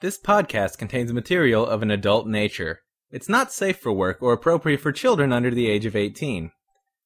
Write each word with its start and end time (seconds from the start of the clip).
This 0.00 0.18
podcast 0.18 0.78
contains 0.78 1.12
material 1.12 1.66
of 1.66 1.82
an 1.82 1.90
adult 1.90 2.26
nature. 2.26 2.80
It's 3.10 3.28
not 3.28 3.52
safe 3.52 3.78
for 3.78 3.92
work 3.92 4.22
or 4.22 4.32
appropriate 4.32 4.80
for 4.80 4.92
children 4.92 5.30
under 5.30 5.50
the 5.50 5.68
age 5.68 5.84
of 5.84 5.94
18. 5.94 6.52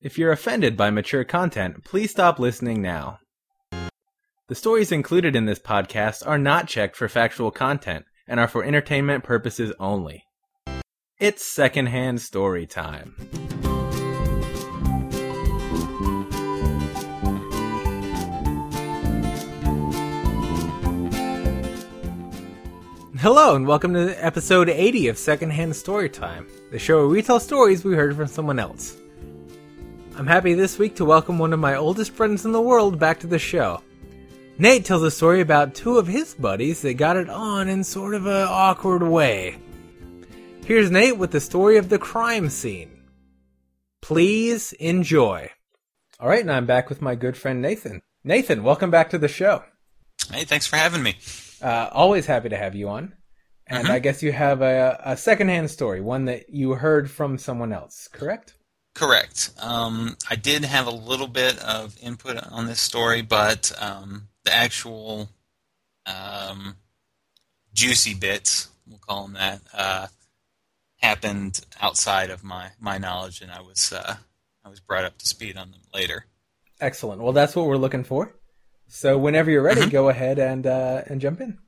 If 0.00 0.16
you're 0.16 0.30
offended 0.30 0.76
by 0.76 0.90
mature 0.90 1.24
content, 1.24 1.82
please 1.82 2.12
stop 2.12 2.38
listening 2.38 2.80
now. 2.80 3.18
The 4.46 4.54
stories 4.54 4.92
included 4.92 5.34
in 5.34 5.46
this 5.46 5.58
podcast 5.58 6.24
are 6.24 6.38
not 6.38 6.68
checked 6.68 6.94
for 6.94 7.08
factual 7.08 7.50
content 7.50 8.04
and 8.28 8.38
are 8.38 8.46
for 8.46 8.62
entertainment 8.62 9.24
purposes 9.24 9.72
only. 9.80 10.22
It's 11.18 11.52
secondhand 11.52 12.20
story 12.20 12.64
time. 12.64 13.16
Hello, 23.24 23.56
and 23.56 23.66
welcome 23.66 23.94
to 23.94 24.22
episode 24.22 24.68
80 24.68 25.08
of 25.08 25.16
Secondhand 25.16 25.72
Storytime, 25.72 26.46
the 26.70 26.78
show 26.78 26.98
where 26.98 27.08
we 27.08 27.22
tell 27.22 27.40
stories 27.40 27.82
we 27.82 27.94
heard 27.94 28.14
from 28.14 28.26
someone 28.26 28.58
else. 28.58 28.98
I'm 30.14 30.26
happy 30.26 30.52
this 30.52 30.78
week 30.78 30.94
to 30.96 31.06
welcome 31.06 31.38
one 31.38 31.54
of 31.54 31.58
my 31.58 31.74
oldest 31.74 32.12
friends 32.12 32.44
in 32.44 32.52
the 32.52 32.60
world 32.60 32.98
back 32.98 33.20
to 33.20 33.26
the 33.26 33.38
show. 33.38 33.82
Nate 34.58 34.84
tells 34.84 35.02
a 35.02 35.10
story 35.10 35.40
about 35.40 35.74
two 35.74 35.96
of 35.96 36.06
his 36.06 36.34
buddies 36.34 36.82
that 36.82 36.98
got 36.98 37.16
it 37.16 37.30
on 37.30 37.66
in 37.66 37.82
sort 37.82 38.12
of 38.12 38.26
an 38.26 38.46
awkward 38.46 39.02
way. 39.02 39.56
Here's 40.66 40.90
Nate 40.90 41.16
with 41.16 41.30
the 41.30 41.40
story 41.40 41.78
of 41.78 41.88
the 41.88 41.98
crime 41.98 42.50
scene. 42.50 43.04
Please 44.02 44.74
enjoy. 44.74 45.48
All 46.20 46.28
right, 46.28 46.42
and 46.42 46.52
I'm 46.52 46.66
back 46.66 46.90
with 46.90 47.00
my 47.00 47.14
good 47.14 47.38
friend 47.38 47.62
Nathan. 47.62 48.02
Nathan, 48.22 48.62
welcome 48.62 48.90
back 48.90 49.08
to 49.08 49.18
the 49.18 49.28
show. 49.28 49.64
Hey, 50.30 50.44
thanks 50.44 50.66
for 50.66 50.76
having 50.76 51.02
me. 51.02 51.16
Uh, 51.64 51.88
always 51.92 52.26
happy 52.26 52.50
to 52.50 52.56
have 52.58 52.74
you 52.74 52.90
on. 52.90 53.14
And 53.66 53.88
Mhm. 53.88 53.90
I 53.90 53.98
guess 53.98 54.22
you 54.22 54.32
have 54.32 54.60
a, 54.60 55.00
a 55.02 55.16
secondhand 55.16 55.70
story, 55.70 56.02
one 56.02 56.26
that 56.26 56.50
you 56.50 56.74
heard 56.74 57.10
from 57.10 57.38
someone 57.38 57.72
else, 57.72 58.06
correct? 58.12 58.52
Correct. 58.94 59.50
Um, 59.58 60.18
I 60.28 60.36
did 60.36 60.64
have 60.64 60.86
a 60.86 60.90
little 60.90 61.26
bit 61.26 61.58
of 61.60 61.96
input 61.98 62.36
on 62.36 62.66
this 62.66 62.80
story, 62.80 63.22
but 63.22 63.72
um, 63.80 64.28
the 64.44 64.52
actual 64.52 65.30
um, 66.04 66.76
juicy 67.72 68.12
bits, 68.12 68.68
we'll 68.86 68.98
call 68.98 69.22
them 69.22 69.32
that, 69.32 69.62
uh, 69.72 70.06
happened 71.00 71.64
outside 71.80 72.28
of 72.28 72.44
my, 72.44 72.72
my 72.78 72.98
knowledge, 72.98 73.40
and 73.40 73.50
I 73.50 73.62
was 73.62 73.92
uh, 73.92 74.16
I 74.64 74.68
was 74.68 74.80
brought 74.80 75.04
up 75.04 75.18
to 75.18 75.26
speed 75.26 75.56
on 75.56 75.70
them 75.70 75.80
later. 75.92 76.26
Excellent. 76.80 77.22
Well, 77.22 77.32
that's 77.32 77.56
what 77.56 77.66
we're 77.66 77.76
looking 77.76 78.04
for. 78.04 78.34
So 78.94 79.18
whenever 79.18 79.50
you're 79.50 79.60
ready, 79.62 79.82
Mhm. 79.82 79.90
go 79.90 80.08
ahead 80.08 80.38
and 80.38 80.64
uh, 80.66 81.02
and 81.06 81.20
jump 81.20 81.40
in. 81.40 81.58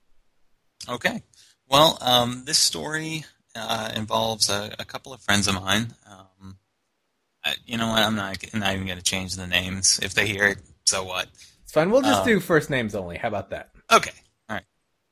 Okay. 0.88 1.22
Well, 1.68 1.98
um, 2.00 2.44
this 2.44 2.58
story 2.58 3.24
uh, 3.56 3.90
involves 3.96 4.48
a, 4.48 4.74
a 4.78 4.84
couple 4.84 5.12
of 5.12 5.20
friends 5.20 5.48
of 5.48 5.56
mine. 5.56 5.94
Um, 6.08 6.58
I, 7.44 7.56
you 7.66 7.76
know 7.78 7.88
what? 7.88 7.98
I'm 7.98 8.14
not, 8.14 8.38
I'm 8.54 8.60
not 8.60 8.74
even 8.74 8.86
going 8.86 8.98
to 8.98 9.02
change 9.04 9.34
the 9.34 9.46
names. 9.48 9.98
If 10.00 10.14
they 10.14 10.28
hear 10.28 10.44
it, 10.46 10.58
so 10.84 11.02
what? 11.02 11.26
It's 11.64 11.72
fine. 11.72 11.90
We'll 11.90 12.02
just 12.02 12.22
Uh, 12.22 12.24
do 12.26 12.38
first 12.40 12.70
names 12.70 12.94
only. 12.94 13.18
How 13.18 13.26
about 13.28 13.50
that? 13.50 13.70
Okay. 13.90 14.12
All 14.48 14.54
right. 14.54 14.64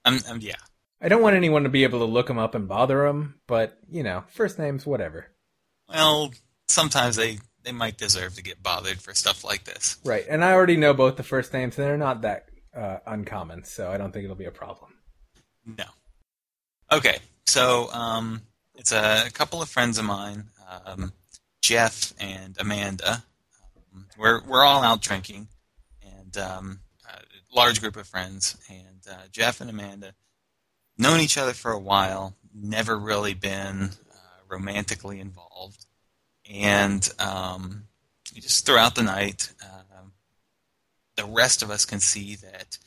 Um, 0.05 0.21
um, 0.29 0.39
yeah. 0.41 0.55
I 1.01 1.09
don't 1.09 1.21
want 1.23 1.35
anyone 1.35 1.65
to 1.65 1.69
be 1.69 1.83
able 1.83 1.99
to 1.99 2.05
look 2.05 2.29
them 2.29 2.39
up 2.39 2.55
and 2.55 2.69
bother 2.69 3.03
them, 3.07 3.41
but 3.49 3.77
you 3.91 4.05
know, 4.05 4.23
first 4.29 4.57
names, 4.59 4.87
whatever. 4.87 5.27
Well, 5.89 6.33
sometimes 6.69 7.17
they, 7.17 7.41
they 7.65 7.73
might 7.73 7.97
deserve 7.97 8.35
to 8.37 8.43
get 8.43 8.63
bothered 8.63 9.01
for 9.01 9.15
stuff 9.15 9.45
like 9.45 9.65
this. 9.65 9.99
Right. 10.05 10.25
And 10.29 10.45
I 10.45 10.53
already 10.53 10.77
know 10.77 10.95
both 10.95 11.17
the 11.17 11.23
first 11.23 11.53
names, 11.53 11.79
and 11.79 11.87
they're 11.87 11.97
not 11.97 12.23
that 12.23 12.49
uh, 12.77 12.99
uncommon, 13.07 13.65
so 13.65 13.91
I 13.91 13.97
don't 13.97 14.13
think 14.13 14.25
it'll 14.25 14.37
be 14.37 14.45
a 14.45 14.51
problem. 14.51 14.93
No. 15.67 15.85
Okay. 16.93 17.19
So 17.47 17.91
um, 17.93 18.43
it's 18.75 18.93
a, 18.93 19.31
couple 19.33 19.63
of 19.63 19.69
friends 19.69 19.99
of 19.99 20.05
mine, 20.05 20.45
um, 20.87 21.13
Jeff 21.63 22.13
and 22.19 22.57
Amanda. 22.59 23.23
Um, 23.95 24.07
we're 24.19 24.43
we're 24.43 24.65
all 24.65 24.83
out 24.83 25.01
drinking, 25.01 25.49
and 26.03 26.37
um, 26.37 26.81
a 27.09 27.21
large 27.55 27.81
group 27.81 27.97
of 27.97 28.07
friends. 28.07 28.57
And 28.69 29.07
uh, 29.11 29.27
Jeff 29.31 29.61
and 29.61 29.71
Amanda 29.71 30.15
known 30.99 31.21
each 31.21 31.39
other 31.39 31.53
for 31.53 31.73
a 31.73 31.79
while, 31.79 32.35
never 32.55 32.99
really 32.99 33.35
been 33.35 33.91
uh, 34.13 34.17
romantically 34.49 35.21
involved, 35.21 35.87
and 36.51 37.09
um, 37.19 37.85
just 38.35 38.67
throughout 38.67 38.95
the 38.95 39.03
night, 39.03 39.53
um 39.63 40.13
the 41.17 41.25
rest 41.25 41.63
of 41.63 41.71
us 41.71 41.85
can 41.85 42.01
see 42.01 42.35
that 42.37 42.79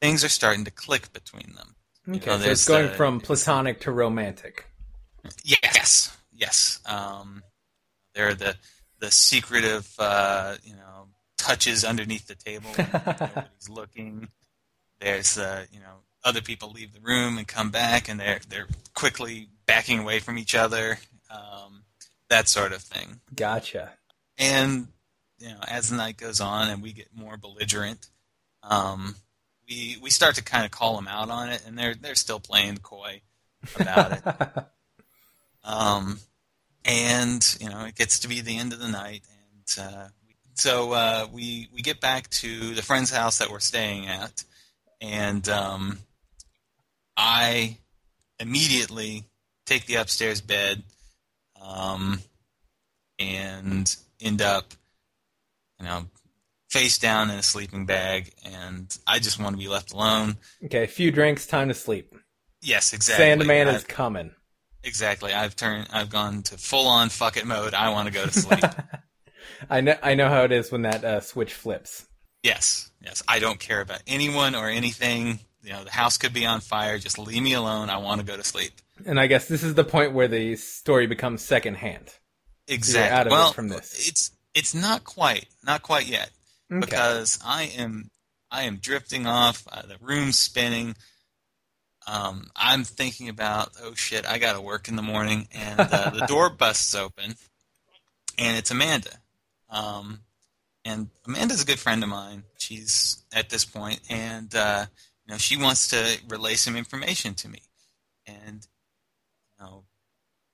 things 0.00 0.22
are 0.22 0.28
starting 0.28 0.64
to 0.64 0.70
click 0.70 1.12
between 1.12 1.54
them. 1.54 1.74
Okay, 2.08 2.30
know, 2.30 2.38
so 2.38 2.50
it's 2.50 2.68
going 2.68 2.88
the- 2.88 2.92
from 2.92 3.20
platonic 3.20 3.80
to 3.80 3.92
romantic. 3.92 4.66
Yes, 5.44 6.16
yes. 6.32 6.80
Um, 6.84 7.42
there 8.14 8.28
are 8.28 8.34
the 8.34 8.56
the 8.98 9.10
secretive, 9.10 9.92
uh, 9.98 10.56
you 10.64 10.74
know, 10.74 11.08
touches 11.38 11.84
underneath 11.84 12.26
the 12.26 12.34
table 12.34 12.70
nobody's 12.76 13.68
looking. 13.70 14.28
There's, 15.00 15.36
uh, 15.38 15.64
you 15.72 15.80
know, 15.80 16.02
other 16.24 16.40
people 16.40 16.70
leave 16.70 16.92
the 16.92 17.00
room 17.00 17.36
and 17.38 17.46
come 17.48 17.70
back, 17.70 18.08
and 18.08 18.18
they're 18.20 18.40
they're 18.48 18.68
quickly 18.94 19.48
backing 19.66 19.98
away 20.00 20.18
from 20.18 20.38
each 20.38 20.54
other. 20.54 20.98
Um, 21.30 21.84
that 22.32 22.48
sort 22.48 22.72
of 22.72 22.82
thing. 22.82 23.20
Gotcha. 23.34 23.92
And 24.38 24.88
you 25.38 25.48
know, 25.48 25.60
as 25.68 25.90
the 25.90 25.96
night 25.96 26.16
goes 26.16 26.40
on 26.40 26.68
and 26.68 26.82
we 26.82 26.92
get 26.92 27.08
more 27.14 27.36
belligerent, 27.36 28.08
um, 28.62 29.14
we 29.68 29.96
we 30.02 30.10
start 30.10 30.34
to 30.36 30.44
kind 30.44 30.64
of 30.64 30.70
call 30.70 30.96
them 30.96 31.08
out 31.08 31.30
on 31.30 31.50
it, 31.50 31.62
and 31.66 31.78
they're 31.78 31.94
they're 31.94 32.14
still 32.14 32.40
playing 32.40 32.78
coy 32.78 33.20
about 33.76 34.12
it. 34.12 34.64
Um, 35.64 36.18
and 36.84 37.56
you 37.60 37.70
know, 37.70 37.84
it 37.84 37.94
gets 37.94 38.18
to 38.18 38.28
be 38.28 38.40
the 38.40 38.58
end 38.58 38.72
of 38.72 38.80
the 38.80 38.88
night, 38.88 39.22
and 39.78 39.86
uh, 39.86 40.08
so 40.54 40.90
uh, 40.90 41.28
we 41.32 41.68
we 41.72 41.82
get 41.82 42.00
back 42.00 42.28
to 42.30 42.74
the 42.74 42.82
friend's 42.82 43.12
house 43.12 43.38
that 43.38 43.48
we're 43.48 43.60
staying 43.60 44.08
at, 44.08 44.42
and 45.00 45.48
um, 45.48 46.00
I 47.16 47.78
immediately 48.40 49.22
take 49.66 49.86
the 49.86 49.94
upstairs 49.94 50.40
bed, 50.40 50.82
um, 51.62 52.20
and 53.18 53.94
end 54.20 54.42
up, 54.42 54.72
you 55.78 55.86
know, 55.86 56.06
face 56.70 56.98
down 56.98 57.30
in 57.30 57.38
a 57.38 57.42
sleeping 57.42 57.86
bag, 57.86 58.32
and 58.44 58.96
I 59.06 59.18
just 59.18 59.38
want 59.38 59.54
to 59.54 59.58
be 59.58 59.68
left 59.68 59.92
alone. 59.92 60.36
okay, 60.64 60.84
a 60.84 60.88
few 60.88 61.10
drinks, 61.10 61.46
time 61.46 61.68
to 61.68 61.74
sleep. 61.74 62.14
Yes, 62.62 62.92
exactly. 62.92 63.24
Sandman 63.24 63.68
I- 63.68 63.74
is 63.74 63.84
coming. 63.84 64.32
Exactly. 64.84 65.32
I've 65.32 65.54
turned. 65.54 65.86
I've 65.92 66.10
gone 66.10 66.42
to 66.44 66.58
full 66.58 66.88
on 66.88 67.08
fuck 67.08 67.36
it 67.36 67.46
mode. 67.46 67.72
I 67.72 67.90
want 67.90 68.08
to 68.08 68.12
go 68.12 68.24
to 68.26 68.32
sleep. 68.32 68.64
I 69.70 69.80
know. 69.80 69.94
I 70.02 70.14
know 70.16 70.28
how 70.28 70.42
it 70.42 70.50
is 70.50 70.72
when 70.72 70.82
that 70.82 71.04
uh, 71.04 71.20
switch 71.20 71.54
flips. 71.54 72.06
yes. 72.42 72.90
Yes. 73.00 73.22
I 73.28 73.38
don't 73.40 73.58
care 73.60 73.80
about 73.80 74.02
anyone 74.08 74.54
or 74.56 74.68
anything. 74.68 75.38
You 75.62 75.70
know, 75.72 75.84
the 75.84 75.90
house 75.90 76.18
could 76.18 76.32
be 76.32 76.46
on 76.46 76.60
fire. 76.60 76.98
Just 76.98 77.16
leave 77.18 77.42
me 77.42 77.52
alone. 77.52 77.90
I 77.90 77.96
want 77.98 78.20
to 78.20 78.26
go 78.26 78.36
to 78.36 78.42
sleep. 78.44 78.72
And 79.06 79.18
I 79.20 79.26
guess 79.26 79.48
this 79.48 79.62
is 79.62 79.74
the 79.74 79.84
point 79.84 80.12
where 80.12 80.28
the 80.28 80.56
story 80.56 81.06
becomes 81.06 81.42
secondhand. 81.42 82.12
Exactly. 82.68 83.16
out 83.16 83.26
of 83.26 83.32
it 83.32 83.36
well, 83.36 83.52
from 83.52 83.68
this. 83.68 84.08
it's 84.08 84.30
it's 84.54 84.74
not 84.74 85.04
quite 85.04 85.46
not 85.64 85.82
quite 85.82 86.06
yet 86.06 86.30
Okay. 86.70 86.80
because 86.80 87.38
I 87.44 87.64
am 87.76 88.10
I 88.50 88.62
am 88.62 88.76
drifting 88.76 89.26
off. 89.26 89.66
Uh, 89.70 89.82
the 89.82 89.96
room's 90.00 90.38
spinning. 90.38 90.94
Um, 92.06 92.50
I'm 92.56 92.84
thinking 92.84 93.28
about 93.28 93.70
oh 93.82 93.94
shit, 93.94 94.26
I 94.26 94.38
got 94.38 94.54
to 94.54 94.60
work 94.60 94.88
in 94.88 94.96
the 94.96 95.02
morning, 95.02 95.48
and 95.52 95.80
uh, 95.80 96.10
the 96.10 96.26
door 96.28 96.50
busts 96.50 96.94
open, 96.94 97.34
and 98.38 98.56
it's 98.56 98.70
Amanda. 98.70 99.10
Um, 99.70 100.20
and 100.84 101.08
Amanda's 101.26 101.62
a 101.62 101.66
good 101.66 101.78
friend 101.78 102.02
of 102.02 102.08
mine. 102.08 102.42
She's 102.58 103.24
at 103.34 103.50
this 103.50 103.64
point, 103.64 104.00
and 104.08 104.54
uh, 104.54 104.86
you 105.26 105.32
know 105.32 105.38
she 105.38 105.56
wants 105.56 105.88
to 105.88 106.18
relay 106.28 106.54
some 106.54 106.76
information 106.76 107.34
to 107.34 107.48
me, 107.48 107.60
and 108.26 108.66
know, 109.62 109.84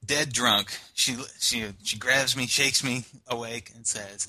dead 0.05 0.33
drunk, 0.33 0.79
she 0.95 1.17
she 1.39 1.65
she 1.83 1.99
grabs 1.99 2.37
me, 2.37 2.47
shakes 2.47 2.85
me 2.85 3.05
awake, 3.27 3.71
and 3.75 3.87
says, 3.87 4.29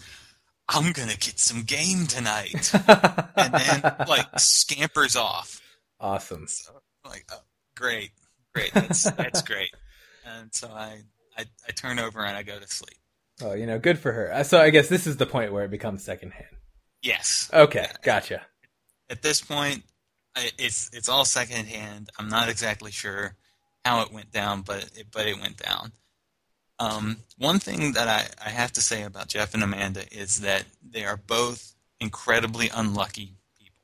"I'm 0.67 0.91
gonna 0.91 1.15
get 1.17 1.39
some 1.39 1.63
game 1.63 2.07
tonight," 2.07 2.71
and 3.35 3.53
then 3.53 3.95
like 4.07 4.39
scampers 4.39 5.15
off. 5.15 5.61
awesome. 5.99 6.47
So 6.47 6.81
like, 7.05 7.25
oh, 7.31 7.41
great, 7.75 8.11
great, 8.53 8.73
that's 8.73 9.03
that's 9.11 9.41
great. 9.41 9.71
And 10.25 10.53
so 10.53 10.67
I, 10.67 11.01
I 11.37 11.45
I 11.67 11.71
turn 11.71 11.99
over 11.99 12.23
and 12.23 12.37
I 12.37 12.43
go 12.43 12.59
to 12.59 12.67
sleep. 12.67 12.97
Oh, 13.41 13.53
you 13.53 13.65
know, 13.65 13.79
good 13.79 13.99
for 13.99 14.11
her. 14.11 14.43
So 14.43 14.59
I 14.59 14.69
guess 14.69 14.89
this 14.89 15.07
is 15.07 15.17
the 15.17 15.25
point 15.25 15.53
where 15.53 15.63
it 15.63 15.71
becomes 15.71 16.03
secondhand. 16.03 16.57
Yes. 17.01 17.49
Okay, 17.53 17.87
gotcha. 18.03 18.41
At 19.09 19.21
this 19.21 19.41
point, 19.41 19.83
it's 20.57 20.89
it's 20.93 21.07
all 21.07 21.23
secondhand. 21.25 22.09
I'm 22.19 22.27
not 22.27 22.49
exactly 22.49 22.91
sure 22.91 23.35
how 23.89 24.01
it 24.01 24.13
went 24.13 24.31
down, 24.31 24.61
but 24.61 24.83
it, 24.95 25.07
but 25.11 25.25
it 25.27 25.39
went 25.39 25.57
down. 25.57 25.91
Um, 26.79 27.17
one 27.37 27.59
thing 27.59 27.93
that 27.93 28.07
I, 28.07 28.27
I 28.45 28.49
have 28.51 28.71
to 28.73 28.81
say 28.81 29.03
about 29.03 29.27
Jeff 29.29 29.53
and 29.53 29.63
Amanda 29.63 30.03
is 30.11 30.41
that 30.41 30.65
they 30.87 31.05
are 31.05 31.17
both 31.17 31.73
incredibly 31.99 32.69
unlucky 32.69 33.33
people. 33.57 33.83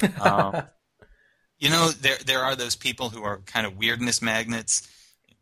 Um, 0.18 0.68
you 1.58 1.70
know, 1.70 1.90
there 1.90 2.18
there 2.26 2.40
are 2.44 2.56
those 2.56 2.76
people 2.76 3.10
who 3.10 3.22
are 3.24 3.38
kind 3.46 3.66
of 3.66 3.76
weirdness 3.76 4.22
magnets. 4.22 4.88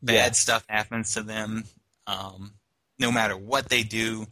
Bad 0.02 0.36
Yes. 0.36 0.36
stuff 0.36 0.64
happens 0.68 1.14
to 1.14 1.22
them. 1.22 1.64
Um, 2.06 2.54
no 2.98 3.12
matter 3.12 3.36
what 3.36 3.68
they 3.68 3.82
do, 3.82 4.26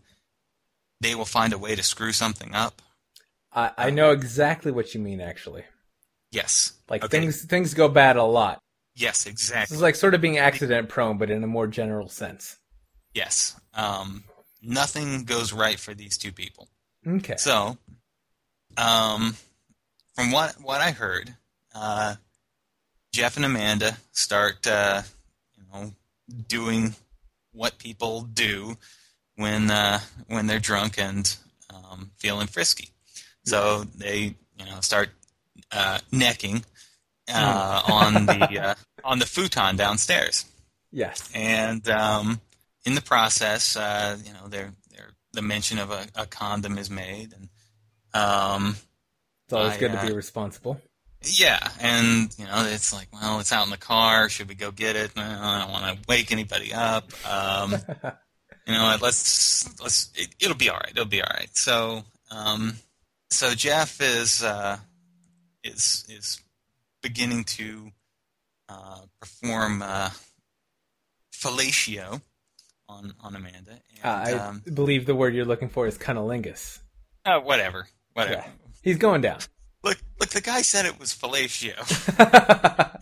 they 1.01 1.15
will 1.15 1.25
find 1.25 1.53
a 1.53 1.59
way 1.59 1.77
to 1.77 1.83
screw 1.85 2.13
something 2.13 2.55
up. 2.55 2.83
I, 3.53 3.73
I 3.79 3.91
know 3.91 4.11
exactly 4.11 4.71
what 4.71 4.95
you 4.95 5.01
mean. 5.01 5.21
Actually, 5.23 5.65
Yes. 6.31 6.73
like 6.89 7.05
Okay. 7.05 7.09
things 7.09 7.45
things 7.45 7.75
go 7.75 7.89
bad 7.89 8.17
a 8.17 8.25
lot. 8.25 8.59
Yes, 8.97 9.27
exactly. 9.27 9.75
is 9.75 9.83
like 9.83 9.97
sort 9.97 10.15
of 10.15 10.21
being 10.21 10.39
accident 10.39 10.89
prone, 10.89 11.19
but 11.19 11.31
in 11.31 11.43
a 11.43 11.49
more 11.49 11.67
general 11.67 12.09
sense. 12.09 12.59
Yes. 13.13 13.59
Um, 13.75 14.25
nothing 14.63 15.25
goes 15.25 15.53
right 15.53 15.79
for 15.79 15.95
these 15.95 16.17
two 16.17 16.33
people. 16.33 16.69
Okay. 17.07 17.37
So, 17.37 17.77
um, 18.77 19.37
from 20.15 20.31
what 20.31 20.53
what 20.61 20.81
I 20.81 20.93
heard, 20.93 21.35
uh, 21.75 22.15
Jeff 23.13 23.37
and 23.37 23.45
Amanda 23.45 23.97
start, 24.13 24.67
uh, 24.67 25.03
you 25.57 25.65
know, 25.73 25.93
doing 26.49 26.95
what 27.53 27.79
people 27.79 28.23
do 28.23 28.77
when 29.37 29.71
uh, 29.71 30.01
when 30.29 30.47
they're 30.47 30.59
drunk 30.59 30.99
and 30.99 31.37
um, 31.73 32.11
feeling 32.17 32.47
frisky. 32.47 32.91
So 33.45 33.85
they, 33.85 34.35
you 34.59 34.65
know, 34.67 34.81
start 34.81 35.11
uh, 35.73 35.99
necking 36.11 36.65
uh, 37.33 37.83
on 37.87 38.27
the 38.27 38.61
uh, 38.61 38.75
on 39.05 39.19
the 39.19 39.27
futon 39.27 39.77
downstairs 39.77 40.45
Yes. 40.93 41.29
and 41.35 41.89
um, 41.89 42.41
in 42.85 42.95
the 42.95 43.01
process, 43.03 43.77
uh, 43.77 44.17
you 44.25 44.33
know, 44.33 44.47
there, 44.49 44.73
there, 44.91 45.09
the 45.33 45.43
mention 45.43 45.79
of 45.79 45.91
a, 45.91 46.07
a 46.15 46.27
condom 46.27 46.79
is 46.79 46.89
made, 46.91 47.33
and 47.33 47.49
um, 48.13 48.77
It's 49.47 49.53
always 49.53 49.73
I, 49.73 49.79
good 49.79 49.93
to 49.93 49.99
uh, 49.99 50.07
be 50.07 50.13
responsible. 50.13 50.81
yeah, 51.23 51.67
and 51.81 52.33
you 52.39 52.45
know, 52.45 52.65
it's 52.69 52.93
like, 52.93 53.09
well, 53.13 53.41
it's 53.41 53.53
out 53.53 53.65
in 53.65 53.71
the 53.71 53.77
car. 53.77 54.29
Should 54.29 54.49
we 54.49 54.55
go 54.55 54.71
get 54.71 54.95
it? 54.97 55.17
Well, 55.17 55.25
I 55.43 55.61
don't 55.63 55.73
want 55.73 55.97
to 55.97 56.05
wake 56.09 56.31
anybody 56.31 56.73
up. 56.73 57.11
Um, 57.29 57.73
you 58.67 58.73
know, 58.75 58.97
let's 59.03 59.81
let's. 59.81 60.11
It, 60.15 60.29
it'll 60.41 60.57
be 60.57 60.69
all 60.69 60.77
right. 60.77 60.91
It'll 60.93 61.05
be 61.07 61.23
all 61.23 61.31
right. 61.35 61.51
So, 61.57 62.05
um, 62.31 62.75
so 63.31 63.55
Jeff 63.55 64.01
is 64.01 64.45
uh, 64.45 64.77
is 65.65 66.05
is 66.09 66.41
beginning 67.05 67.45
to 67.45 67.93
uh, 68.69 69.01
perform 69.21 69.83
uh, 69.83 70.11
fellatio 71.33 72.21
on 72.89 73.15
on 73.21 73.37
Amanda. 73.37 73.73
Uh, 74.03 74.09
I 74.09 74.33
um, 74.33 74.63
believe 74.73 75.07
the 75.07 75.15
word 75.15 75.35
you're 75.35 75.45
looking 75.45 75.69
for 75.69 75.87
is 75.87 75.99
cunnilingus. 75.99 76.81
uh, 77.25 77.41
whatever, 77.41 77.87
whatever. 78.15 78.43
Yeah. 78.45 78.51
He's 78.83 78.97
going 78.99 79.21
down. 79.21 79.39
Look, 79.83 79.99
look. 80.19 80.31
The 80.31 80.41
guy 80.41 80.63
said 80.63 80.87
it 80.87 80.99
was 80.99 81.13
fellatio. 81.15 81.77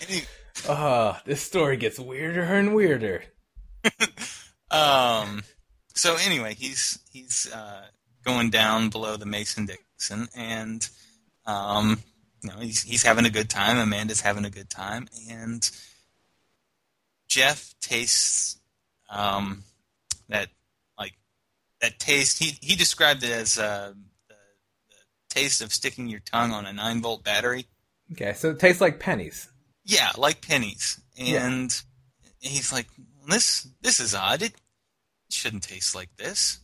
And 0.00 0.10
he- 0.10 0.24
oh, 0.68 1.16
this 1.24 1.40
story 1.40 1.76
gets 1.76 2.00
weirder 2.00 2.42
and 2.42 2.74
weirder. 2.74 3.22
Um. 4.70 5.44
So 5.94 6.16
anyway, 6.16 6.54
he's 6.54 6.98
he's 7.12 7.48
uh, 7.52 7.84
going 8.24 8.50
down 8.50 8.88
below 8.88 9.16
the 9.16 9.26
Mason 9.26 9.66
Dixon, 9.66 10.26
and 10.34 10.88
um, 11.46 12.00
you 12.44 12.50
know 12.50 12.58
he's 12.60 12.82
he's 12.82 13.02
having 13.02 13.24
a 13.24 13.30
good 13.30 13.48
time. 13.48 13.78
Amanda's 13.78 14.20
having 14.20 14.44
a 14.44 14.50
good 14.50 14.68
time, 14.68 15.08
and 15.30 15.68
Jeff 17.26 17.74
tastes 17.80 18.60
um, 19.08 19.64
that 20.28 20.48
like 20.98 21.14
that 21.80 21.98
taste. 21.98 22.38
He 22.38 22.58
he 22.60 22.76
described 22.76 23.22
it 23.24 23.30
as 23.30 23.58
uh, 23.58 23.94
the, 24.28 24.34
the 24.34 24.96
taste 25.30 25.62
of 25.62 25.72
sticking 25.72 26.06
your 26.06 26.20
tongue 26.20 26.52
on 26.52 26.66
a 26.66 26.72
nine 26.72 27.00
volt 27.00 27.24
battery. 27.24 27.66
Okay, 28.12 28.34
so 28.34 28.50
it 28.50 28.58
tastes 28.58 28.82
like 28.82 29.00
pennies. 29.00 29.48
Yeah, 29.84 30.12
like 30.18 30.46
pennies. 30.46 31.00
Yeah. 31.16 31.46
And 31.46 31.82
he's 32.40 32.72
like, 32.72 32.88
"This 33.26 33.66
this 33.80 34.00
is 34.00 34.14
odd. 34.14 34.42
It 34.42 34.52
shouldn't 35.30 35.62
taste 35.62 35.94
like 35.94 36.14
this." 36.18 36.58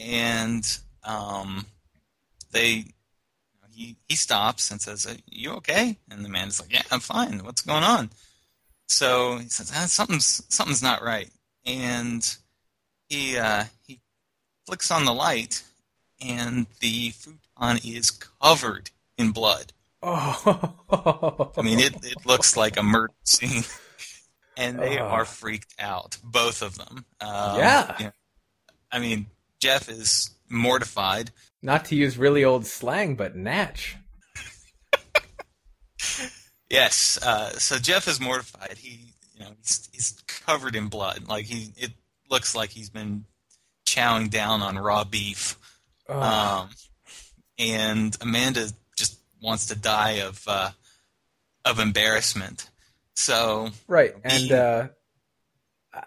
And 0.00 0.66
um, 1.04 1.66
they 2.50 2.86
he 3.76 3.96
he 4.08 4.16
stops 4.16 4.70
and 4.70 4.80
says, 4.80 5.06
"Are 5.06 5.16
you 5.26 5.52
okay?" 5.54 5.98
And 6.10 6.24
the 6.24 6.28
man 6.28 6.48
is 6.48 6.60
like, 6.60 6.72
"Yeah, 6.72 6.82
I'm 6.90 7.00
fine. 7.00 7.44
What's 7.44 7.62
going 7.62 7.84
on?" 7.84 8.10
So 8.88 9.38
he 9.38 9.48
says, 9.48 9.72
ah, 9.74 9.86
"Something's 9.86 10.42
something's 10.48 10.82
not 10.82 11.02
right." 11.02 11.30
And 11.64 12.26
he 13.08 13.36
uh, 13.38 13.64
he 13.86 14.00
flicks 14.66 14.90
on 14.90 15.04
the 15.04 15.14
light, 15.14 15.62
and 16.20 16.66
the 16.80 17.10
futon 17.10 17.78
is 17.84 18.10
covered 18.10 18.90
in 19.18 19.30
blood. 19.32 19.72
Oh, 20.02 21.52
I 21.56 21.62
mean, 21.62 21.80
it, 21.80 21.94
it 22.04 22.26
looks 22.26 22.56
like 22.56 22.76
a 22.76 22.82
murder 22.82 23.14
scene. 23.24 23.64
And 24.58 24.78
they 24.78 24.98
Ugh. 24.98 25.02
are 25.12 25.26
freaked 25.26 25.74
out, 25.78 26.16
both 26.24 26.62
of 26.62 26.78
them. 26.78 27.04
Um, 27.20 27.56
Yeah. 27.58 27.94
you 27.98 28.04
know, 28.06 28.12
I 28.90 28.98
mean, 29.00 29.26
Jeff 29.60 29.90
is 29.90 30.30
mortified. 30.48 31.30
Not 31.66 31.84
to 31.86 31.96
use 31.96 32.16
really 32.16 32.44
old 32.44 32.64
slang, 32.64 33.16
but 33.16 33.34
natch. 33.34 33.96
Yes. 36.70 37.18
Uh, 37.22 37.50
so 37.50 37.76
Jeff 37.78 38.08
is 38.08 38.20
mortified. 38.20 38.76
He, 38.78 39.12
you 39.34 39.40
know, 39.40 39.50
he's, 39.58 39.88
he's 39.92 40.12
covered 40.26 40.74
in 40.76 40.88
blood. 40.88 41.28
Like 41.28 41.44
he, 41.44 41.72
it 41.76 41.90
looks 42.30 42.54
like 42.54 42.70
he's 42.70 42.90
been 42.90 43.24
chowing 43.84 44.30
down 44.30 44.62
on 44.62 44.78
raw 44.78 45.04
beef. 45.04 45.58
Oh, 46.08 46.20
Um, 46.20 46.70
and 47.58 48.16
Amanda 48.20 48.68
just 48.96 49.18
wants 49.42 49.66
to 49.66 49.76
die 49.76 50.20
of 50.20 50.42
uh, 50.46 50.70
of 51.64 51.78
embarrassment. 51.80 52.70
So 53.14 53.70
right, 53.88 54.14
and 54.24 54.52
uh, 54.52 54.88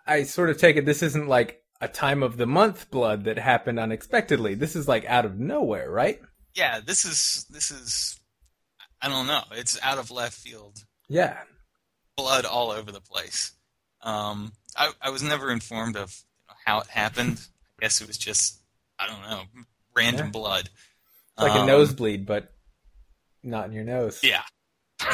I 0.06 0.24
sort 0.24 0.50
of 0.52 0.58
take 0.58 0.76
it 0.76 0.86
this 0.86 1.02
isn't 1.04 1.28
like 1.28 1.59
a 1.82 1.88
time 1.88 2.24
of 2.24 2.38
the 2.38 2.46
month 2.46 2.90
blood 2.92 3.24
that 3.26 3.38
happened 3.38 3.80
unexpectedly. 3.80 4.54
This 4.56 4.76
is 4.76 4.88
like 4.88 5.06
out 5.06 5.26
of 5.26 5.40
nowhere, 5.40 5.90
right? 5.90 6.20
yeah, 6.56 6.80
this 6.86 7.06
is 7.06 7.46
this 7.50 7.72
is 7.72 8.20
I 9.02 9.08
don't 9.08 9.28
know. 9.28 9.44
It's 9.52 9.80
out 9.82 9.98
of 9.98 10.12
left 10.12 10.34
field. 10.34 10.84
Yeah. 11.08 11.38
Blood 12.18 12.44
all 12.46 12.72
over 12.72 12.92
the 12.92 13.00
place. 13.00 13.54
Um, 14.02 14.52
I, 14.76 14.92
I 15.02 15.10
was 15.10 15.24
never 15.24 15.52
informed 15.52 15.96
of 15.96 16.14
you 16.48 16.54
know, 16.54 16.56
how 16.66 16.80
it 16.82 16.88
happened. 16.88 17.40
I 17.80 17.86
guess 17.86 18.02
it 18.02 18.08
was 18.08 18.18
just 18.18 18.60
I 19.00 19.08
don't 19.08 19.22
know, 19.22 19.44
random 19.96 20.26
Yeah. 20.28 20.32
blood. 20.32 20.70
Like 21.38 21.56
a 21.56 21.60
Um, 21.62 21.68
nosebleed, 21.68 22.26
but 22.26 22.52
not 23.42 23.68
in 23.68 23.72
your 23.72 23.86
nose. 23.86 24.20
Yeah. 24.22 24.42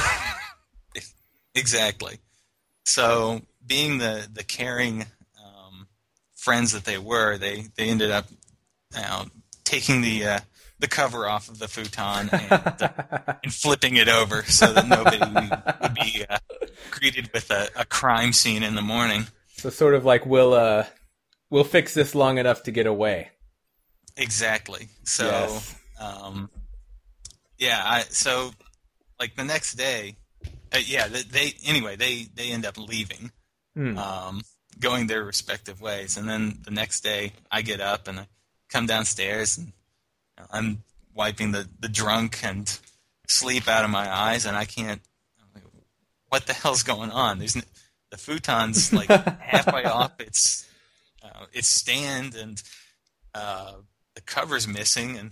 exactly. 1.55 2.17
So, 2.85 3.41
being 3.65 3.97
the 3.99 4.27
the 4.31 4.43
caring 4.43 5.05
friends 6.45 6.71
that 6.73 6.85
they 6.85 6.97
were, 6.97 7.37
they 7.37 7.65
they 7.75 7.89
ended 7.89 8.11
up 8.11 8.25
you 8.95 9.01
know, 9.01 9.25
taking 9.63 10.01
the 10.01 10.25
uh, 10.25 10.39
the 10.79 10.87
cover 10.87 11.27
off 11.27 11.49
of 11.49 11.57
the 11.59 11.67
futon 11.67 12.29
and, 12.31 12.51
uh, 12.51 13.33
and 13.43 13.53
flipping 13.53 13.95
it 13.95 14.07
over 14.07 14.43
so 14.43 14.71
that 14.73 14.87
nobody 14.87 15.17
would 15.19 15.93
be 15.95 16.23
uh, 16.29 16.37
greeted 16.91 17.29
with 17.33 17.49
a, 17.51 17.69
a 17.75 17.85
crime 17.85 18.31
scene 18.33 18.61
in 18.63 18.75
the 18.75 18.81
morning. 18.81 19.25
so 19.57 19.69
sort 19.69 19.95
of 19.95 20.05
like 20.05 20.25
we'll 20.25 20.53
uh 20.53 20.85
we'll 21.49 21.63
fix 21.63 21.93
this 21.93 22.13
long 22.15 22.37
enough 22.37 22.63
to 22.63 22.71
get 22.71 22.85
away. 22.85 23.29
Exactly. 24.17 24.87
So, 25.03 25.25
Yes. 25.25 25.75
um, 25.99 26.49
yeah. 27.57 27.81
I 27.83 28.01
so 28.09 28.51
like 29.19 29.35
the 29.35 29.43
next 29.43 29.75
day, 29.75 30.17
uh, 30.73 30.79
yeah. 30.85 31.07
They, 31.07 31.21
they 31.23 31.53
anyway 31.65 31.95
they 31.95 32.27
they 32.35 32.51
end 32.51 32.65
up 32.65 32.77
leaving, 32.77 33.31
Hmm. 33.75 33.97
um, 33.97 34.41
going 34.79 35.07
their 35.07 35.23
respective 35.23 35.81
ways, 35.81 36.17
and 36.17 36.27
then 36.27 36.59
the 36.63 36.71
next 36.71 37.01
day 37.01 37.33
I 37.51 37.61
get 37.61 37.81
up 37.81 38.07
and 38.07 38.19
I 38.19 38.27
come 38.69 38.85
downstairs 38.85 39.57
and 39.57 39.67
you 39.67 40.43
know, 40.43 40.47
I'm 40.51 40.83
wiping 41.13 41.51
the 41.51 41.67
the 41.79 41.89
drunk 41.89 42.39
and 42.43 42.79
sleep 43.27 43.67
out 43.67 43.83
of 43.83 43.89
my 43.89 44.13
eyes, 44.13 44.45
and 44.45 44.55
I 44.55 44.65
can't. 44.65 45.01
I'm 45.39 45.47
like, 45.53 45.63
what 46.29 46.47
the 46.47 46.53
hell's 46.53 46.83
going 46.83 47.11
on? 47.11 47.39
There's 47.39 47.55
n- 47.55 47.63
the 48.11 48.17
futon's 48.17 48.93
like 48.93 49.09
halfway 49.39 49.83
off 49.85 50.19
its 50.19 50.67
uh, 51.23 51.45
its 51.53 51.67
stand 51.67 52.35
and. 52.35 52.61
Uh, 53.33 53.73
the 54.15 54.21
cover's 54.21 54.67
missing 54.67 55.17
and 55.17 55.31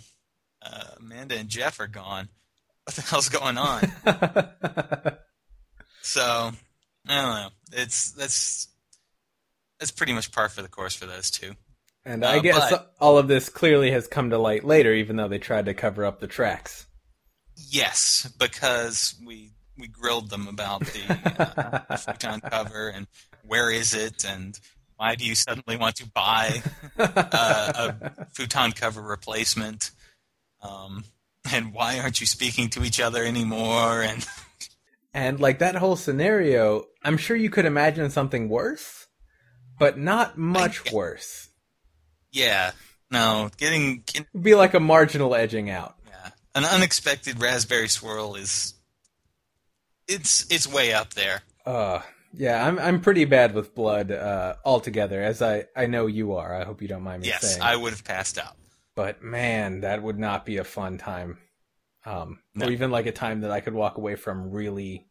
uh, 0.61 0.83
Amanda 0.99 1.35
and 1.35 1.49
Jeff 1.49 1.79
are 1.79 1.87
gone. 1.87 2.29
What 2.85 2.95
the 2.95 3.01
hell's 3.01 3.29
going 3.29 3.57
on? 3.57 3.81
so 6.01 6.51
I 7.07 7.21
don't 7.21 7.35
know. 7.35 7.49
It's 7.71 8.11
that's 8.11 8.67
that's 9.83 9.91
pretty 9.91 10.13
much 10.13 10.31
par 10.31 10.47
for 10.47 10.61
the 10.61 10.69
course 10.69 10.95
for 10.95 11.05
those 11.05 11.29
two. 11.29 11.55
and 12.05 12.23
I 12.23 12.37
Uh, 12.37 12.41
guess 12.41 12.69
but- 12.69 12.93
all 13.01 13.17
of 13.17 13.27
this 13.27 13.49
clearly 13.49 13.91
has 13.91 14.07
come 14.07 14.29
to 14.29 14.37
light 14.37 14.63
later, 14.63 14.93
even 14.93 15.17
though 15.17 15.27
they 15.27 15.39
tried 15.39 15.65
to 15.65 15.73
cover 15.73 16.05
up 16.05 16.21
the 16.21 16.27
tracks. 16.27 16.85
Yes, 17.57 18.31
because 18.39 19.15
we 19.25 19.51
we 19.77 19.87
grilled 19.87 20.29
them 20.29 20.47
about 20.47 20.81
the, 20.85 21.85
uh, 21.89 21.97
futon 21.97 22.39
cover 22.41 22.87
and 22.89 23.07
where 23.43 23.69
is 23.71 23.93
it 23.93 24.23
and 24.23 24.57
why 24.95 25.15
do 25.15 25.25
you 25.25 25.35
suddenly 25.35 25.75
want 25.75 25.95
to 25.97 26.07
buy 26.07 26.61
uh, 26.97 27.91
a 28.07 28.25
futon 28.33 28.71
cover 28.71 29.01
replacement? 29.01 29.91
Um, 30.61 31.03
and 31.51 31.73
why 31.73 31.99
aren't 31.99 32.21
you 32.21 32.27
speaking 32.27 32.69
to 32.69 32.83
each 32.85 33.01
other 33.01 33.25
anymore? 33.25 34.01
And 34.01 34.25
And 35.13 35.39
like 35.41 35.59
that 35.59 35.75
whole 35.75 35.95
scenario, 35.97 36.85
I'm 37.03 37.17
sure 37.17 37.35
you 37.35 37.49
could 37.49 37.65
imagine 37.65 38.09
something 38.11 38.49
worse, 38.49 39.07
but 39.79 39.97
not 39.97 40.37
much 40.37 40.81
I- 40.91 40.95
worse. 40.95 41.49
yeah, 42.31 42.71
no, 43.11 43.49
getting, 43.57 44.03
It'd 44.13 44.27
be 44.41 44.55
like 44.55 44.73
a 44.73 44.79
marginal 44.79 45.35
edging 45.35 45.69
out. 45.69 45.95
yeah, 46.07 46.29
an 46.55 46.65
unexpected 46.65 47.41
raspberry 47.41 47.87
swirl 47.87 48.35
is 48.35 48.73
it's 50.07 50.45
it's 50.51 50.67
way 50.67 50.93
up 50.93 51.13
there. 51.13 51.41
Uh 51.65 52.01
yeah, 52.33 52.65
I'm 52.67 52.79
I'm 52.79 53.01
pretty 53.01 53.25
bad 53.25 53.53
with 53.53 53.75
blood 53.75 54.11
uh 54.11 54.55
altogether, 54.65 55.21
as 55.21 55.41
I 55.41 55.65
I 55.75 55.85
know 55.85 56.07
you 56.07 56.33
are. 56.33 56.53
I 56.53 56.63
hope 56.65 56.81
you 56.81 56.87
don't 56.87 57.03
mind 57.03 57.21
me 57.21 57.27
Yes, 57.29 57.41
saying. 57.53 57.61
I 57.61 57.75
would 57.75 57.91
have 57.93 58.03
passed 58.03 58.37
out. 58.37 58.55
But 58.95 59.23
man, 59.23 59.81
that 59.81 60.03
would 60.03 60.19
not 60.19 60.45
be 60.45 60.57
a 60.57 60.63
fun 60.63 60.97
time. 60.97 61.37
Um 62.05 62.39
No. 62.55 62.65
or 62.67 62.71
even 62.71 62.91
like 62.91 63.05
a 63.05 63.11
time 63.11 63.41
that 63.41 63.51
I 63.51 63.61
could 63.61 63.73
walk 63.73 63.97
away 63.97 64.15
from 64.15 64.51
really 64.51 65.07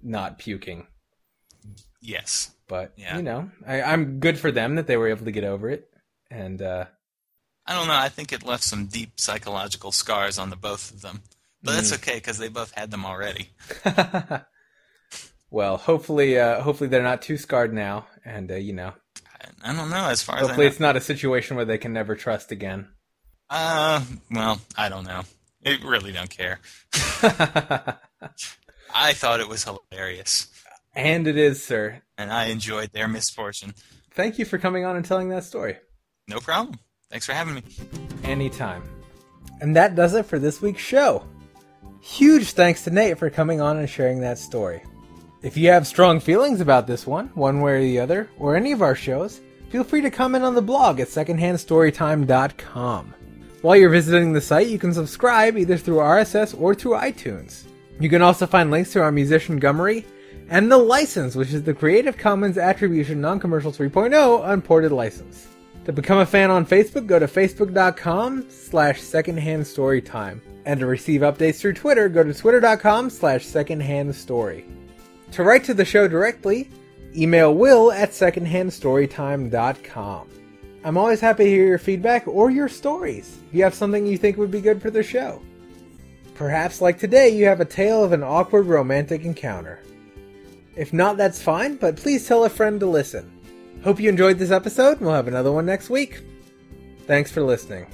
not 0.00 0.38
puking. 0.38 0.86
Yes, 2.00 2.52
But 2.68 2.92
Yeah. 2.96 3.16
you 3.16 3.22
know, 3.22 3.50
I, 3.66 3.82
I'm 3.82 4.20
good 4.20 4.38
for 4.38 4.50
them 4.52 4.76
that 4.76 4.86
they 4.86 4.96
were 4.96 5.08
able 5.08 5.24
to 5.24 5.32
get 5.32 5.44
over 5.44 5.68
it. 5.70 5.88
And 6.30 6.60
uh 6.62 6.86
I 7.66 7.74
don't 7.74 7.88
know. 7.88 7.94
I 7.94 8.08
think 8.08 8.32
it 8.32 8.44
left 8.44 8.62
some 8.62 8.86
deep 8.86 9.18
psychological 9.18 9.90
scars 9.92 10.38
on 10.38 10.50
the 10.50 10.56
both 10.56 10.92
of 10.92 11.02
them, 11.02 11.22
but 11.62 11.72
that's 11.72 11.90
Mm. 11.90 11.96
okay 11.96 12.14
because 12.14 12.38
they 12.38 12.48
both 12.48 12.72
had 12.72 12.90
them 12.90 13.04
already. 13.04 13.50
well, 15.50 15.76
hopefully 15.76 16.38
uh 16.38 16.60
hopefully 16.62 16.88
they're 16.88 17.02
not 17.02 17.22
too 17.22 17.36
scarred 17.36 17.72
now 17.72 18.06
and 18.24 18.50
uh, 18.50 18.54
you 18.56 18.72
know, 18.72 18.92
I, 19.62 19.70
I 19.70 19.74
don't 19.74 19.90
know. 19.90 20.06
As 20.06 20.22
far 20.22 20.36
as 20.36 20.42
hopefully 20.42 20.66
know, 20.66 20.70
it's 20.70 20.80
not 20.80 20.96
a 20.96 21.00
situation 21.00 21.56
where 21.56 21.64
they 21.64 21.78
can 21.78 21.92
never 21.92 22.14
trust 22.14 22.52
again. 22.52 22.88
uh, 23.50 24.02
well, 24.30 24.60
I 24.76 24.88
don't 24.88 25.04
know. 25.06 25.22
I 25.64 25.78
really 25.84 26.12
don't 26.12 26.30
care. 26.30 26.60
I 28.94 29.12
thought 29.12 29.40
it 29.40 29.48
was 29.48 29.64
hilarious, 29.64 30.46
and 30.96 31.26
it 31.28 31.36
is, 31.36 31.62
sir. 31.62 32.00
and 32.18 32.32
I 32.32 32.46
enjoyed 32.46 32.92
their 32.92 33.06
misfortune. 33.08 33.74
Thank 34.12 34.38
you 34.38 34.46
for 34.46 34.56
coming 34.58 34.84
on 34.86 34.96
and 34.96 35.04
telling 35.04 35.28
that 35.28 35.44
story. 35.44 35.76
No 36.26 36.40
problem. 36.40 36.78
Thanks 37.10 37.26
for 37.26 37.34
having 37.34 37.54
me. 37.54 37.62
Anytime. 38.24 38.82
And 39.60 39.76
that 39.76 39.94
does 39.94 40.14
it 40.14 40.24
for 40.26 40.38
this 40.38 40.60
week's 40.62 40.82
show. 40.82 41.24
Huge 42.00 42.52
thanks 42.52 42.84
to 42.84 42.90
Nate 42.90 43.18
for 43.18 43.28
coming 43.30 43.60
on 43.60 43.76
and 43.76 43.88
sharing 43.88 44.20
that 44.20 44.38
story. 44.38 44.82
If 45.42 45.56
you 45.56 45.68
have 45.68 45.86
strong 45.86 46.18
feelings 46.20 46.60
about 46.60 46.86
this 46.86 47.06
one, 47.06 47.28
one 47.34 47.60
way 47.60 47.72
or 47.72 47.80
the 47.80 48.00
other, 48.00 48.30
or 48.38 48.56
any 48.56 48.72
of 48.72 48.82
our 48.82 48.94
shows, 48.94 49.40
feel 49.70 49.84
free 49.84 50.00
to 50.00 50.10
comment 50.10 50.44
on 50.44 50.54
the 50.54 50.62
blog 50.62 50.98
at 51.00 51.08
secondhandstorytime.com. 51.08 53.14
While 53.62 53.76
you're 53.76 53.90
visiting 53.90 54.32
the 54.32 54.40
site, 54.40 54.68
you 54.68 54.78
can 54.78 54.94
subscribe 54.94 55.56
either 55.58 55.76
through 55.76 55.96
RSS 55.96 56.58
or 56.60 56.74
through 56.74 56.92
iTunes. 56.92 57.64
You 58.00 58.08
can 58.08 58.22
also 58.22 58.46
find 58.46 58.70
links 58.70 58.92
to 58.92 59.02
our 59.02 59.12
musician 59.12 59.60
Gummery 59.60 60.04
and 60.48 60.70
the 60.70 60.78
license, 60.78 61.34
which 61.34 61.52
is 61.52 61.62
the 61.62 61.74
Creative 61.74 62.16
Commons 62.16 62.58
Attribution 62.58 63.20
Non-Commercial 63.20 63.72
3.0 63.72 64.48
Unported 64.48 64.92
License. 64.92 65.48
To 65.84 65.92
become 65.92 66.18
a 66.18 66.26
fan 66.26 66.50
on 66.50 66.66
Facebook, 66.66 67.06
go 67.06 67.18
to 67.18 67.26
facebook.com 67.26 68.50
slash 68.50 69.00
secondhandstorytime. 69.00 70.40
And 70.64 70.80
to 70.80 70.86
receive 70.86 71.20
updates 71.20 71.60
through 71.60 71.74
Twitter, 71.74 72.08
go 72.08 72.24
to 72.24 72.34
twitter.com 72.34 73.10
slash 73.10 73.44
secondhandstory. 73.44 74.64
To 75.32 75.44
write 75.44 75.64
to 75.64 75.74
the 75.74 75.84
show 75.84 76.08
directly, 76.08 76.70
email 77.16 77.54
will 77.54 77.92
at 77.92 78.10
secondhandstorytime.com. 78.10 80.28
I'm 80.84 80.98
always 80.98 81.20
happy 81.20 81.44
to 81.44 81.50
hear 81.50 81.66
your 81.66 81.78
feedback 81.78 82.26
or 82.26 82.50
your 82.50 82.68
stories 82.68 83.38
if 83.48 83.54
you 83.54 83.62
have 83.64 83.74
something 83.74 84.06
you 84.06 84.18
think 84.18 84.36
would 84.36 84.50
be 84.50 84.60
good 84.60 84.82
for 84.82 84.90
the 84.90 85.02
show. 85.02 85.42
Perhaps, 86.34 86.80
like 86.80 86.98
today, 86.98 87.28
you 87.28 87.46
have 87.46 87.60
a 87.60 87.64
tale 87.64 88.04
of 88.04 88.12
an 88.12 88.22
awkward 88.22 88.66
romantic 88.66 89.24
encounter. 89.24 89.80
If 90.76 90.92
not, 90.92 91.16
that's 91.16 91.42
fine, 91.42 91.76
but 91.76 91.96
please 91.96 92.28
tell 92.28 92.44
a 92.44 92.50
friend 92.50 92.78
to 92.80 92.86
listen. 92.86 93.32
Hope 93.82 93.98
you 93.98 94.08
enjoyed 94.08 94.38
this 94.38 94.50
episode, 94.50 94.98
and 94.98 95.06
we'll 95.06 95.14
have 95.14 95.28
another 95.28 95.52
one 95.52 95.66
next 95.66 95.90
week. 95.90 96.22
Thanks 97.06 97.30
for 97.30 97.42
listening. 97.42 97.86